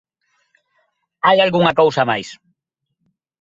Hai 1.25 1.37
algunha 1.41 1.77
cousa 1.81 2.03
máis. 2.09 2.29